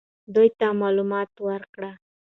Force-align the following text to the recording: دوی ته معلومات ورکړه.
دوی 0.33 0.49
ته 0.59 0.67
معلومات 0.81 1.31
ورکړه. 1.47 1.91